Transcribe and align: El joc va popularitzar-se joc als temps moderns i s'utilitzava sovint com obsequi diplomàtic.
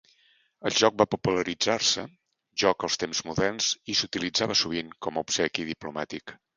El 0.69 0.73
joc 0.79 0.95
va 1.01 1.05
popularitzar-se 1.15 2.07
joc 2.65 2.87
als 2.89 2.99
temps 3.05 3.23
moderns 3.31 3.71
i 3.95 4.01
s'utilitzava 4.03 4.61
sovint 4.67 4.93
com 5.07 5.25
obsequi 5.27 5.73
diplomàtic. 5.75 6.41